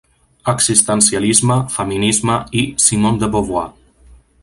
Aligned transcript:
"Existencialisme, 0.53 1.57
feminisme 1.75 2.41
i 2.63 2.67
Simone 2.89 3.19
de 3.25 3.31
Beauvoir". 3.37 3.73